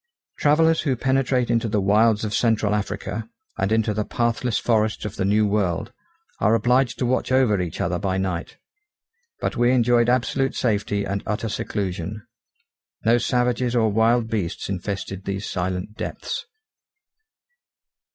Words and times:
Travellers 0.39 0.81
who 0.81 0.95
penetrate 0.95 1.51
into 1.51 1.67
the 1.69 1.79
wilds 1.79 2.25
of 2.25 2.33
central 2.33 2.73
Africa, 2.73 3.29
and 3.59 3.71
into 3.71 3.93
the 3.93 4.03
pathless 4.03 4.57
forests 4.57 5.05
of 5.05 5.15
the 5.15 5.25
New 5.25 5.45
World, 5.45 5.93
are 6.39 6.55
obliged 6.55 6.97
to 6.97 7.05
watch 7.05 7.31
over 7.31 7.61
each 7.61 7.79
other 7.79 7.99
by 7.99 8.17
night. 8.17 8.57
But 9.39 9.57
we 9.57 9.69
enjoyed 9.71 10.09
absolute 10.09 10.55
safety 10.55 11.05
and 11.05 11.21
utter 11.27 11.49
seclusion; 11.49 12.25
no 13.05 13.19
savages 13.19 13.75
or 13.75 13.91
wild 13.91 14.27
beasts 14.27 14.69
infested 14.69 15.25
these 15.25 15.47
silent 15.47 15.95
depths. 15.97 16.47